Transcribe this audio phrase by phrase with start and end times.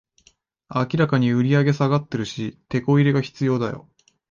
[0.73, 3.87] 明らかに売上下がってるし、テコ入れが必要だよ